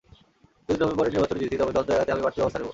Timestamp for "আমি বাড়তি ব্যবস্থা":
2.13-2.59